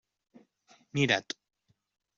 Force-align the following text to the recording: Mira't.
Mira't. 0.93 1.29